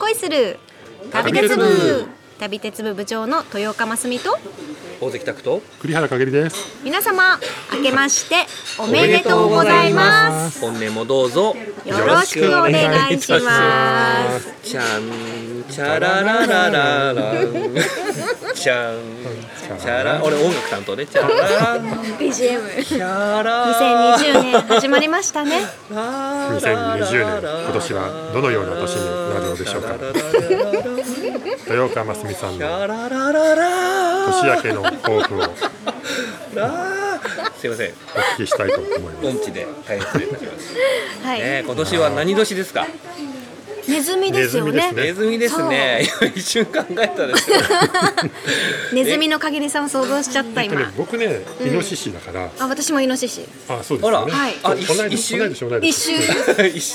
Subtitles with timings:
[0.00, 0.58] 恋する。
[1.12, 2.06] 旅鉄部。
[2.38, 4.38] 旅鉄部部長の豊岡真澄と。
[4.98, 6.56] 大関拓と栗原かげりです。
[6.82, 7.38] 皆様
[7.74, 8.46] 明けまして
[8.78, 10.60] おめでとうございます。
[10.60, 11.54] 本年もどうぞ。
[11.84, 14.54] よろしくお願いします。
[14.62, 17.16] ちゃんちゃらららららん
[18.54, 18.96] ちゃん
[19.78, 21.80] ちゃら俺音楽担当ねちゃら
[22.18, 25.60] BGM ちゃら2020年始まりましたね
[25.90, 29.94] 2020年今年はどのような年になるのでしょうか
[31.68, 32.66] 豊岡真澄さんの
[34.26, 35.42] 年明けの抱負を
[37.56, 39.26] すいませんお聞きしたいと思います。
[39.26, 40.74] 音痴で大変失礼いたします
[41.22, 42.86] はい、ね今年は何年ですか
[43.88, 44.92] ネズミですよね。
[44.94, 46.08] ネネズミですね。
[46.22, 47.56] 今一瞬考えたんですよ。
[48.92, 53.42] ネズミの限りさんを想像しちゃった今、僕ねイノシシだから、あ私もイノシシ。
[53.68, 54.16] あそうですね。
[54.16, 54.56] はい。
[54.62, 55.06] あ一周？
[55.08, 55.54] 一年。
[55.54, 55.66] 周？
[55.82, 56.16] 一瞬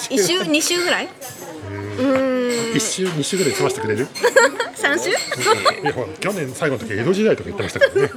[0.10, 0.44] 一周？
[0.46, 1.10] 二周ぐらい？
[1.98, 2.76] うーん。
[2.76, 4.08] 一周二周ぐらい済ませてくれる？
[4.76, 5.10] 三周？
[5.10, 5.14] い
[5.84, 8.10] やほら去年最後の時江戸時代とか言ってましたからね。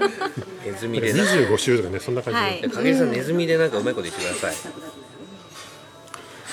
[0.67, 4.55] ネズミで二な十五周とかねそんな感じで影さんネズミでなんかうまいこと言ってください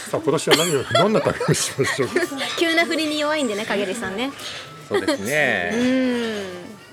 [0.09, 2.21] さあ今年は何を どんな旅をしましょうか？
[2.59, 4.31] 急な振りに弱いんでね陰りさんね。
[4.87, 5.73] そうですうね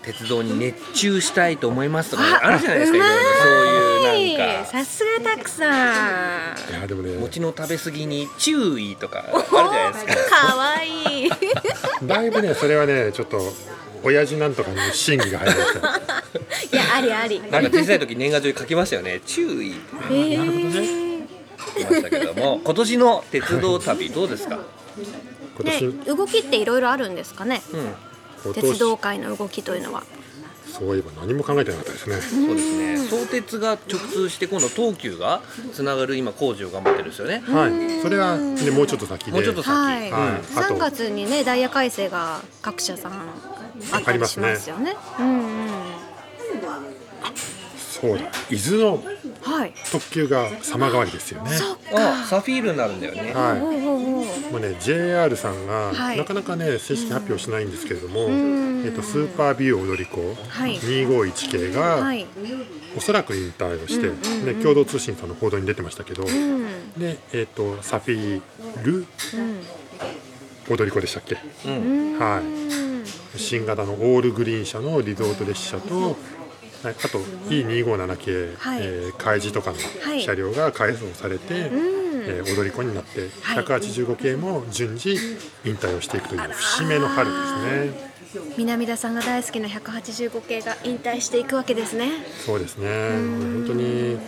[0.03, 3.01] 鉄道に熱中したいと思いますとかねあるじゃないですかい。
[3.01, 4.71] ろいろそういうなんか。
[4.73, 6.57] さすがたくさん。
[6.71, 10.37] いやでもね餅の食べ過ぎに注意とかあるじゃないですか。
[10.49, 11.31] かわいい。
[12.03, 13.55] だいぶねそれはねちょっと
[14.03, 15.79] 親父なんとかに審議が入りました。
[15.79, 15.83] い
[16.77, 17.41] やありあり。
[17.51, 19.21] なんか小さい時年賀状に書きましたよね。
[19.25, 19.75] 注意。
[20.11, 21.23] えー。
[21.29, 21.32] 書
[21.75, 24.59] きましたけども 今年の鉄道旅どうですか？
[25.59, 27.63] 今年、ね動きっていろいろあるんですかね？
[27.73, 27.95] うん。
[28.45, 30.03] 今鉄道年界の動きというのは。
[30.67, 32.17] そういえば何も考えてなかったですね。
[32.47, 32.97] そうですね。
[33.11, 35.43] 相鉄が直通して今度東急が
[35.75, 37.43] つながる今工事を頑張ってるんですよね。
[37.47, 38.01] はい。
[38.03, 39.33] それはねもうちょっと先で。
[39.33, 40.31] もうちょっと先、はい、はい。
[40.57, 40.75] あと。
[40.75, 43.13] 3月にねダイヤ改正が各社さん
[43.93, 44.97] あったりしますよね。
[45.19, 45.71] うんうん。
[48.03, 48.19] そう。
[48.19, 48.25] だ。
[48.51, 49.19] 伊豆のはい
[49.91, 51.51] 特急が様変わりですよね。
[51.51, 53.33] そっあサフィールになるんだよね。
[53.33, 53.61] はい。
[53.61, 56.19] もうね JR さんが、はい。
[56.19, 58.85] なかなかね正式発表しないんですけれども、ん。
[58.85, 60.77] えっとスーパービュー踊り子はい。
[60.79, 62.27] 251系が、はい。
[62.97, 64.59] おそらく引退をして、うんうんうん。
[64.59, 66.93] ね共同通信さんの報道に出てましたけど、うん。
[66.99, 69.07] でえっとサフィール
[70.69, 71.37] 踊り子でしたっけ？
[71.67, 72.19] うん。
[72.19, 72.45] はい。
[72.45, 72.83] うん
[73.35, 76.17] 新型のオールグリーン車のリゾート列車と、はい、
[76.85, 78.81] あと E257 系、はい。
[78.83, 82.25] えー開示とかのはい車両が改装されて、うん。
[82.25, 83.65] えー踊り子になって、はい。
[83.65, 85.15] 185系も順次
[85.65, 88.13] 引退をしていくという節目の春ですね。
[88.57, 92.11] 南田さんが大好きな185系が引退していくわけですね。
[92.45, 92.89] そうですね。
[92.89, 94.19] 本当に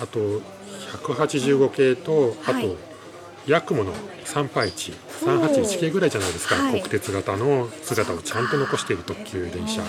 [0.00, 0.18] あと
[1.04, 2.76] 185系とあと、はい。
[3.46, 3.92] ヤクモの
[4.24, 6.80] 381、381系ぐらいじゃないですか、はい。
[6.80, 9.82] 国鉄型の姿をちゃんと残している特急電車。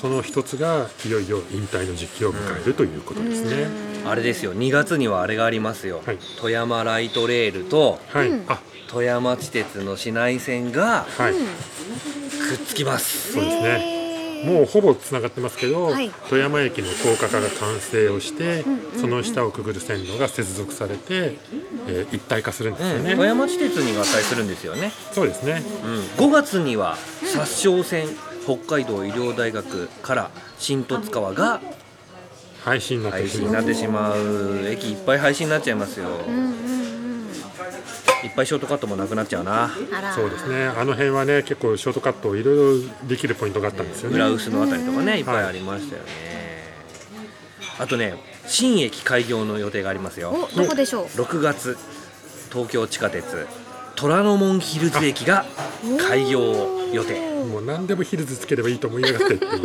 [0.00, 3.66] その一つがいよいよ引退の時期を迎えるということですね。
[4.06, 4.54] あれですよ。
[4.54, 6.18] 2月にはあれがありますよ、はい。
[6.40, 8.30] 富山ライトレールとはい、
[8.88, 13.32] 富山地鉄の市内線がはい、くっつきます。
[13.32, 13.62] そうですね。
[13.62, 13.98] ね
[14.44, 16.10] もうほぼつながってますけど、はい。
[16.30, 21.36] 富山駅の高架化が完成をして、んうんその下をくぐる線路が接続されて、
[21.88, 23.10] えー一体化するんですようん、ね。
[23.16, 25.64] 富山地鉄に合体するんですよね、そうですね。
[25.84, 28.06] うん、5月には殺傷線
[28.48, 31.60] 北海道医療大学から新十津川が
[32.64, 34.66] 配信になって廃止になってしまう。
[34.66, 37.28] 駅いっぱい廃止になっちゃいますよ、うんうんうん。
[38.24, 39.70] いっぱいショートカットもなくなっちゃうな。
[40.14, 40.66] そうですね。
[40.66, 44.16] あの辺はね、結構ショートカットいろいろできるポイントがあったんですよね。
[44.16, 46.08] 裏臼のあたりとかうんねいっぱいありましたよね、
[47.78, 48.14] あとね
[48.46, 50.30] 新駅開業の予定がありますよ。
[50.30, 51.76] おどこでしょう？6月
[52.50, 53.46] 東京地下鉄
[53.94, 55.44] 虎ノ門ヒルズ駅が
[56.08, 59.60] 開業予定、もう何でもヒルズつければいいと思いやがってっていう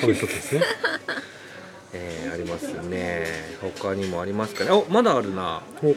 [0.00, 0.62] この一つですね。
[1.92, 3.26] えーありますね。
[3.80, 4.70] 他にもありますかね。
[4.70, 5.62] おまだあるな。
[5.82, 5.94] お、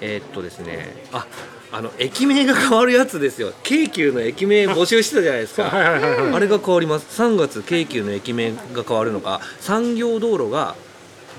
[0.00, 1.06] えーっとですね。
[1.12, 1.26] あ
[1.72, 3.52] あの駅名が変わるやつですよ。
[3.62, 5.64] 京急の駅名募集してたじゃないですか。
[5.70, 6.34] はいはいはいはい。
[6.34, 7.22] あれが変わります。
[7.22, 10.74] 3月京急の駅名が変わるのが産業道路が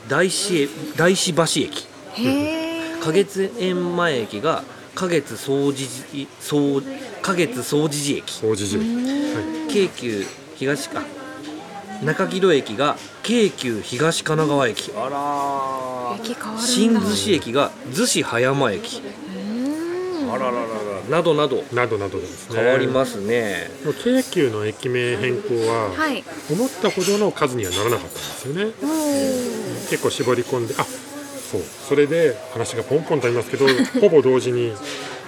[0.07, 1.87] 大師大師橋駅。
[2.13, 2.67] へえ
[3.01, 4.63] 花月園前駅が
[4.97, 6.81] 花月総持寺総
[7.21, 8.31] 花月総持寺駅。
[8.31, 8.77] 掃除時。
[8.77, 11.03] は京急東か。
[12.03, 14.91] 中木戸駅が京急東神奈川駅。
[14.97, 16.23] あらー。
[16.23, 16.61] 駅変わるんだ。
[16.63, 19.03] 新逗子駅が逗子葉山駅。
[19.03, 20.33] うん。
[20.33, 20.67] あらららら。
[21.11, 21.57] などなど。
[21.57, 21.75] い。
[21.75, 22.55] などなどですね。
[22.55, 23.69] 変わりますね。
[23.85, 26.23] もう京急の駅名変更は、はい。
[26.51, 28.71] 思ったほどの数にはならなかったんですよね。
[29.91, 30.87] 結構絞り込んで、あ、
[31.51, 33.65] そう、それで話がポンポンとありますけど、
[34.01, 34.73] ほぼ同時に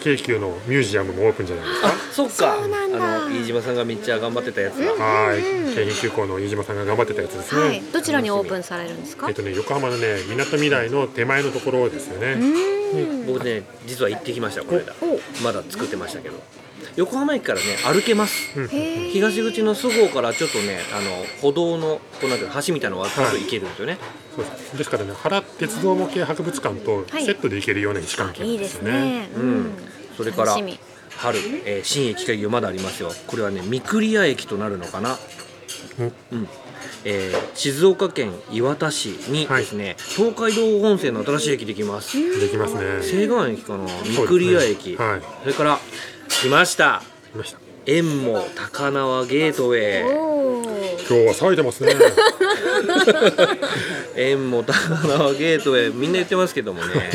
[0.01, 1.87] 京急のミュージアムもオープンじゃないですか。
[1.87, 2.57] あそっか。
[2.63, 4.79] あの飯島さんがめっちゃ頑張ってたやつ。
[4.79, 5.41] だはい。
[5.73, 7.81] 京浜急行の飯島さんが頑張ってたやつですね、はい。
[7.93, 9.27] どちらにオープンされるんですか？
[9.29, 12.35] えっとね横浜のねみなとみらいの手前のところですよね、
[13.27, 14.93] 僕ね実は行ってきましたこの間。
[15.01, 16.35] おまだ作ってましたけど。
[16.95, 18.53] 横浜駅からね歩けます。
[19.11, 23.97] 東口のそごうからちょっとねあの歩道のこうなんていうの橋みたいなのが渡ると行けるんですよね、
[24.35, 24.77] そうです。
[24.77, 27.25] ですからね原鉄道模型博物館とはい。
[27.25, 29.71] セットで行けるような位置関係なんいいですですよね,、ねうん。
[30.17, 33.11] それから春、えー新駅開業まだありますよ。
[33.27, 35.19] これはね三栗屋駅となるのかな
[35.99, 36.13] うん。
[36.31, 36.47] うん
[37.05, 42.17] えー静岡県磐田市にですね、東海道本線の新しい駅できます。
[42.39, 42.81] できますね。
[43.01, 43.87] 西岸駅かな？
[43.87, 45.21] 三そう栗屋駅はい。
[45.43, 45.79] それから
[46.29, 47.01] 来ました。
[47.33, 47.59] 来ました。
[47.85, 50.01] 縁も高輪ゲートウェイ。
[51.09, 51.95] 今日は騒いでますね。
[54.15, 55.93] 縁も高輪ゲートウェイ。
[55.93, 57.09] みんな言ってますけどもね、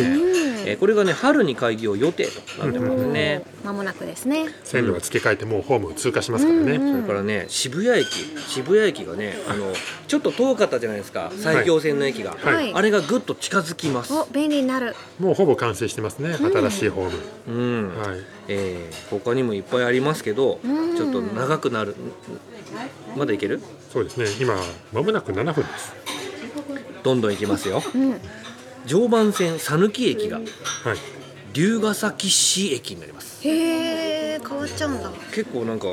[0.65, 4.47] えーこれがね春に開業予定となってますね、間もなくですね。
[4.65, 8.07] 線路が付け替えてもうホームを通過しますからね、それからね渋谷駅
[8.49, 9.73] 渋谷駅がねあの
[10.09, 11.31] ちょっと遠かったじゃないですか。
[11.37, 12.73] 埼京線の駅が、はい。
[12.75, 14.95] あれがぐっと近づきます、お便利になる。
[15.19, 16.35] もうほぼ完成してますね。
[16.35, 17.99] 新しいホーム、うん。
[17.99, 18.21] はい。
[18.49, 20.97] えー他にもいっぱいありますけど、うん。
[20.97, 21.95] ちょっと長くなる
[23.17, 23.61] まだいける？
[23.93, 24.27] そうですね。
[24.41, 24.57] 今
[24.93, 25.93] まもなく7分です。
[27.03, 27.83] どんどん行きますよ。
[27.95, 28.21] うん
[28.87, 30.47] 常磐線讃岐駅がはい。
[31.53, 33.47] 龍ヶ崎市駅になります。
[33.47, 35.11] へえ変わっちゃうんだ。
[35.33, 35.87] 結構なんか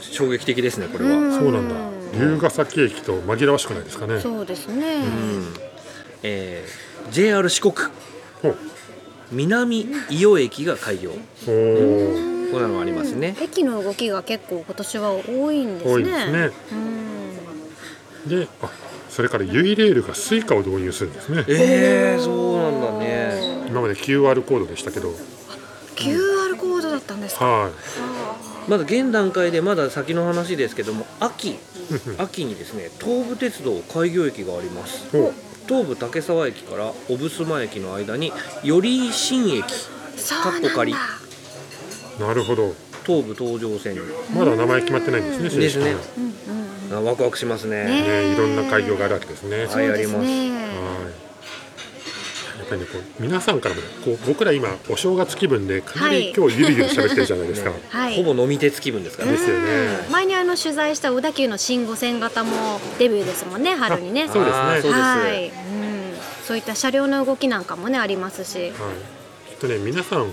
[0.00, 1.38] 衝撃的ですねこれは、うん。
[1.38, 1.74] そうなんだ。
[2.18, 4.20] 龍ヶ崎駅と紛らわしくないですかね。
[4.20, 5.02] そうですね。
[6.22, 7.72] えー JR 四国。
[8.42, 8.56] ほう。
[9.32, 11.10] 南伊予駅が開業。
[11.10, 13.36] おーこんなのがありますね。
[13.40, 15.92] 駅の動きが結構今年は多いんですね。
[15.94, 16.50] 多いですね。
[16.72, 18.40] うん。
[18.40, 18.70] であ
[19.16, 21.42] それからユイレールが Suica を導入するんですね。
[21.48, 23.64] えー、そうなんだね。
[23.66, 25.08] 今まで QR コードでしたけど。
[25.94, 27.46] QR コードだったんですか？
[27.46, 27.70] は
[28.68, 31.56] まだ現段階でまだ先の話ですけども秋。
[32.18, 35.06] 秋にですね東武鉄道開業駅があります。
[35.06, 35.32] いほう
[35.66, 38.34] 東武竹沢駅から男衾駅の間に
[38.64, 39.62] 寄居新駅。
[39.62, 39.66] か
[40.58, 40.92] っこ仮。
[40.92, 42.74] なるほど。
[43.06, 43.96] 東武東上線。
[44.34, 45.96] まだ名前決まってないんですねですね。
[46.18, 46.55] うんうん
[46.92, 47.84] あワクワクしますね。
[47.84, 49.66] ねねいろんな開業があるわけですね。
[49.66, 50.06] はいあね。
[50.06, 51.26] はい。
[52.58, 57.70] やっぱりね、こう皆さんからもね、こう僕ら今お正月気分でかなり今日ゆるゆる喋ってるじゃないですか。
[57.70, 57.76] ね。
[57.90, 58.16] はい。
[58.16, 59.36] ほぼ飲み鉄気分ですからね。
[59.36, 60.06] ですよね。
[60.10, 64.26] 前にあの取材した小田急の新五線型もデビューですもんね春にね。
[64.28, 64.82] あそうですね。
[64.82, 65.52] そうです、はい、うん、
[66.46, 68.72] そういった車両の動きなんかもねありますし、はい。
[69.60, 70.26] とね皆さんも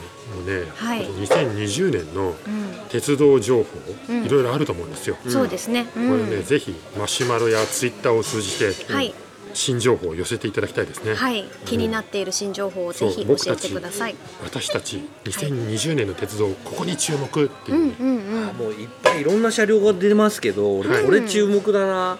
[0.46, 1.06] ね、はい。
[1.06, 2.74] 2020年のうん。
[2.90, 3.70] 鉄道情報、
[4.10, 4.26] うん。
[4.26, 5.18] いろいろあると思うんですよ。
[5.28, 9.14] そうですね、うこんれね、ぜひマシュマロやツイッターを通じて、はい。
[9.54, 11.14] 新情報を寄せていただきたいですね。
[11.14, 14.16] はい、気になっている新情報をぜひ教えてください。
[14.44, 17.78] 私たち2020年の鉄道ここに注目っていう。
[17.78, 18.58] う、んうんうん。
[18.58, 21.06] もういっぱいいろんな車両が出ますけど俺はい。
[21.06, 22.18] これ注目だな、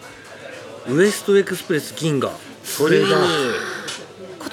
[0.90, 2.34] ウエストエクスプレス銀河。
[2.64, 3.18] それが今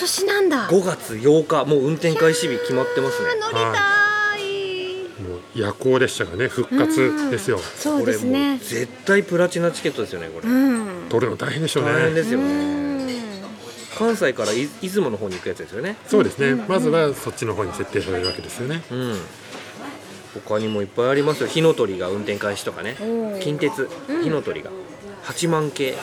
[0.00, 0.68] 年なんだ。
[0.68, 3.28] 5月8日もう運転開始日決まってますね。
[3.40, 5.22] 乗りたい。
[5.22, 7.58] もう夜行列車がね復活ですよ。
[7.58, 8.58] そうですこれもうね。
[8.58, 11.08] 絶対プラチナチケットですよねこれ、うん。
[11.08, 11.92] 取るの大変でしょうね。
[11.92, 13.40] 大変ですようねん。
[13.98, 15.96] 関西からい出雲の方に行くやつですよね。
[16.06, 18.82] そうですね、まずはそっちの方に設定されるわけですよね。
[18.90, 19.16] うん。
[20.46, 21.48] 他にもいっぱいありますよ。
[21.48, 22.96] 火の鳥が運転開始とかね。
[23.42, 23.90] 近鉄。
[24.08, 24.22] うん。
[24.22, 24.70] 火の鳥が。
[25.24, 25.96] 8万系。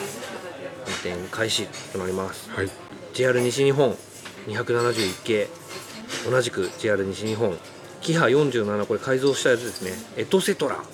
[0.86, 2.50] 運転開始となります。
[2.50, 2.70] はい、
[3.18, 3.96] JR 西日本
[4.46, 5.48] 271系
[6.30, 7.58] 同じく JR 西日本。
[8.00, 9.90] キハ47これ改造したやつですね。
[10.16, 10.76] エトセトラ。
[10.76, 10.84] ああ、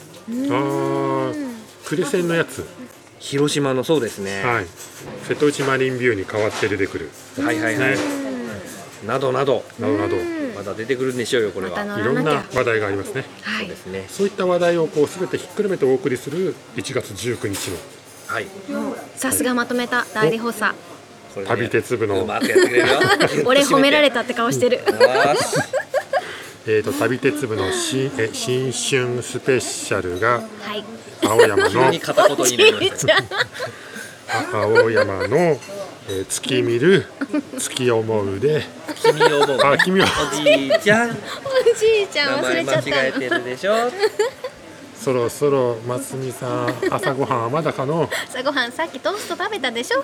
[1.85, 2.65] 呉線のやつ、
[3.19, 4.67] 広島のそうですね、はい、
[5.25, 7.11] 瀬戸内マリンビューに変わって出てくる。
[7.43, 7.91] はいはいはい。
[7.91, 7.97] ね。
[9.07, 9.63] などなど。
[9.79, 10.17] などなど、
[10.57, 11.85] まだ出てくるんでしょうよこれは。
[11.85, 12.43] 乗らないろんな。
[12.55, 13.27] 話題がありますね。
[13.43, 13.67] はい。
[13.67, 14.07] そうですね。
[14.09, 17.77] そういった話題をこうすべてひっくるめてお送りする1月19日の。
[18.29, 18.47] はい。
[19.17, 20.75] さすがまとめた代理補佐。
[21.43, 22.23] 旅鉄部の。
[22.23, 23.01] うまくやってくれるよ。
[23.47, 24.81] 俺褒められたって顔してる。
[26.67, 30.41] えー、と旅鉄部の新え新春スペシャルがは
[30.75, 30.85] い。
[31.23, 31.93] 青山の。
[34.53, 35.37] 青山の、
[36.09, 37.07] えー月見る
[37.59, 38.65] 月思うで。
[39.03, 41.11] 君を思うあ君をおじいちゃん。
[41.11, 41.15] お
[41.79, 42.97] じいちゃん忘れちゃったの。
[42.97, 43.91] 間違えてるでしょ。
[45.03, 48.09] そろそろ松見さん朝ごはんはまだかの？
[48.31, 50.03] 朝ごはんさっきトースト食べたでしょ。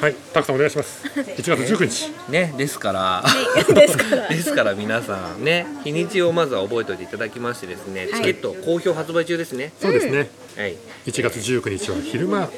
[0.00, 1.06] はいたくさんお願いします。
[1.08, 3.00] 1月19日ねですから。
[3.22, 3.24] は
[3.70, 3.74] い。
[3.74, 4.28] ですから。
[4.28, 5.44] ですから 皆さん。
[5.44, 8.14] ね日にちをまずは覚えておいていただきましてですね、はい。
[8.14, 9.72] チケット好評発売中ですね。
[9.78, 10.76] そうですね、はい。
[11.06, 12.48] 1月19日は昼間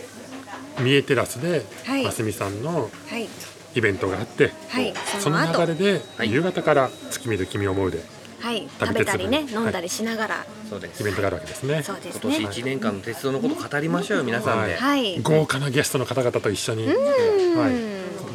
[0.78, 2.04] 三重テラスで、はい。
[2.04, 3.28] ますみさんのはい。
[3.74, 4.94] イベントがあってはい。
[5.18, 6.30] その流れではい。
[6.30, 7.98] 夕方から月見る君を思うで
[8.42, 11.00] はい食べたりねはい飲んだりしながら、そうです。
[11.00, 11.82] イベントがあるわけですね。
[11.82, 15.20] そうです今年ね1年間の鉄道のこと語りましょうよ皆さんで、はい。
[15.22, 17.58] 豪華なゲストの方々と一緒に、うん。
[17.58, 17.74] はい、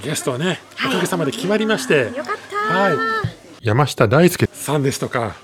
[0.03, 0.91] ゲストはねはい。
[0.91, 2.55] おかげさまで決まりまして、よかった。
[2.55, 2.97] はい。
[3.61, 5.35] 山下大輔さんですとか。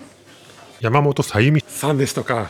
[0.79, 1.61] 山本さゆみ。
[1.67, 2.49] さんですとか。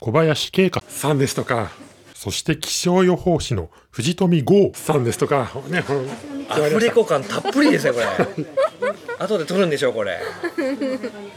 [0.00, 0.82] 小林慶香。
[0.86, 1.70] さんですとか。
[2.12, 5.50] そして気象予報士の藤富剛さんですとか。
[5.68, 6.06] ねほん。
[6.48, 8.06] アフレコ感たっぷりですねこれ
[9.18, 10.20] 後で撮るんでしょうこれ。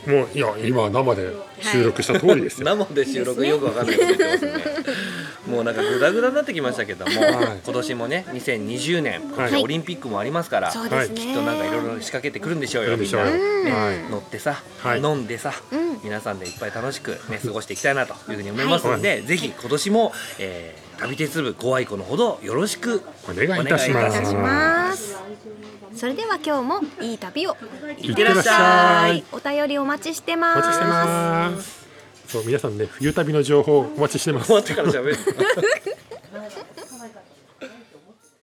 [0.08, 3.98] もういや今生で収録した通りですよ、 生で収録よくわかんない
[5.48, 7.34] もうなんかグダグダになってきましたけども、はい。
[7.64, 9.52] 今年もね2020年今はい。
[9.52, 13.32] 年オリンピックもありますから、きっとなんかいろいろ仕掛けてくるんでしょうよみんな、ね
[13.72, 14.12] はい。
[14.12, 15.02] 乗ってさ、はい。
[15.02, 16.00] 飲んでさ、うん。
[16.04, 24.08] 皆さんでいっぱい楽しくね過ごしていきたいなというふうに思いますので、ぜひ今年も、えー、旅鉄部ご愛顧のほどよろしくお願いいたします。
[24.08, 27.56] お願いいたしますそれでは今日もいい旅を。
[28.00, 28.12] い。
[28.12, 29.24] ってらっしゃい。
[29.32, 30.60] お便りお待ちしてます。
[30.60, 31.88] お待ちしてます。
[32.28, 34.48] そう皆さんね冬旅の情報お待ちしてます。
[34.48, 35.18] 終わってから喋る